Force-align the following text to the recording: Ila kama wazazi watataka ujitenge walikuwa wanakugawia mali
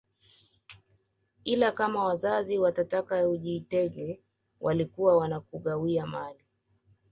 Ila 1.43 1.71
kama 1.71 2.03
wazazi 2.05 2.57
watataka 2.57 3.29
ujitenge 3.29 4.21
walikuwa 4.61 5.17
wanakugawia 5.17 6.07
mali 6.07 6.43